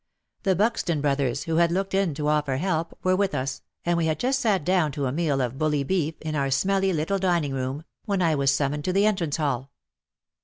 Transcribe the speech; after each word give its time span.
The 0.41 0.55
Buxton 0.55 0.99
brothers, 0.99 1.43
who 1.43 1.57
had 1.57 1.71
looked 1.71 1.93
in 1.93 2.15
to 2.15 2.27
offer 2.27 2.55
help, 2.57 2.97
were 3.03 3.15
with 3.15 3.35
us, 3.35 3.61
and 3.85 3.99
we 3.99 4.07
had 4.07 4.17
just 4.19 4.39
sat 4.39 4.65
down 4.65 4.91
to 4.93 5.05
a 5.05 5.11
meal 5.11 5.41
of 5.41 5.59
bully 5.59 5.83
beef, 5.83 6.15
in 6.21 6.33
our 6.35 6.49
smelly 6.49 6.91
little 6.91 7.19
dining 7.19 7.53
room, 7.53 7.83
when 8.05 8.19
I 8.19 8.33
was 8.33 8.49
summoned 8.49 8.83
to 8.85 8.93
the 8.93 9.05
entrance 9.05 9.37
hall. 9.37 9.69